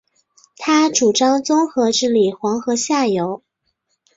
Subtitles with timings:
[0.57, 3.43] 他主张综合治理黄河下游。